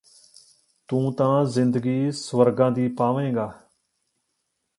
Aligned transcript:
ਤੂੰ 0.89 1.13
ਤਾਂ 1.13 1.45
ਜ਼ਿੰਦਗੀ 1.45 2.11
ਸਵਰਗਾਂ 2.11 2.71
ਦੀ 2.71 2.87
ਪਾਵੇਂਗਾ 2.87 3.51